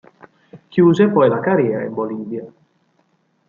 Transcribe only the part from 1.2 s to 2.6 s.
la carriera in Bolivia.